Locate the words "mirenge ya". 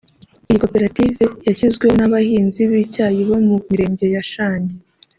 3.71-4.23